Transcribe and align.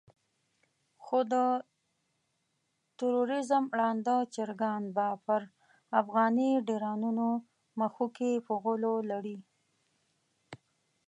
خو 1.03 1.17
د 1.33 1.35
تروريزم 2.99 3.63
ړانده 3.79 4.17
چرګان 4.33 4.83
به 4.95 5.07
پر 5.25 5.41
افغاني 6.01 6.51
ډيرانونو 6.67 7.27
مښوکې 7.79 8.31
په 8.45 8.53
غولو 8.61 8.93
لړي. 9.11 9.37